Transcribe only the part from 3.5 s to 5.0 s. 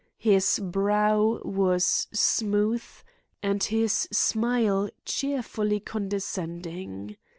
his smile